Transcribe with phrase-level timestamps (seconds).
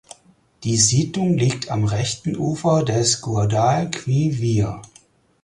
[0.63, 4.81] Die Siedlung liegt am rechten Ufer des Guadalquivir.